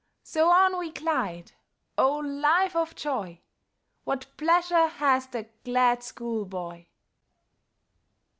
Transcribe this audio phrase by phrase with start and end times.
[0.23, 1.51] So on we glide
[1.95, 3.41] O, life of joy;
[4.03, 6.87] What pleasure has the glad school boy!